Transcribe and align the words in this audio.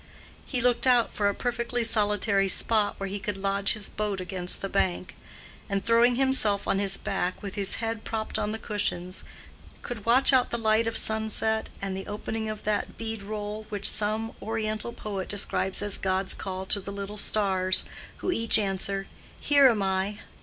He 0.47 0.61
looked 0.61 0.87
out 0.87 1.13
for 1.13 1.29
a 1.29 1.35
perfectly 1.35 1.83
solitary 1.83 2.47
spot 2.47 2.95
where 2.99 3.07
he 3.07 3.19
could 3.19 3.37
lodge 3.37 3.73
his 3.73 3.87
boat 3.87 4.19
against 4.19 4.63
the 4.63 4.67
bank, 4.67 5.15
and, 5.69 5.85
throwing 5.85 6.15
himself 6.15 6.67
on 6.67 6.79
his 6.79 6.97
back 6.97 7.43
with 7.43 7.53
his 7.53 7.75
head 7.75 8.03
propped 8.03 8.39
on 8.39 8.51
the 8.51 8.57
cushions, 8.57 9.23
could 9.83 10.03
watch 10.07 10.33
out 10.33 10.49
the 10.49 10.57
light 10.57 10.87
of 10.87 10.97
sunset 10.97 11.69
and 11.83 11.95
the 11.95 12.07
opening 12.07 12.49
of 12.49 12.63
that 12.63 12.97
bead 12.97 13.21
roll 13.21 13.67
which 13.69 13.87
some 13.87 14.33
oriental 14.41 14.91
poet 14.91 15.29
describes 15.29 15.83
as 15.83 15.99
God's 15.99 16.33
call 16.33 16.65
to 16.65 16.79
the 16.79 16.89
little 16.91 17.15
stars, 17.17 17.83
who 18.17 18.31
each 18.31 18.57
answer, 18.57 19.05
"Here 19.39 19.67
am 19.69 19.83
I." 19.83 20.17